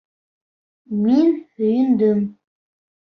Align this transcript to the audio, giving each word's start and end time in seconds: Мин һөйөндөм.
Мин 1.03 1.29
һөйөндөм. 1.59 2.27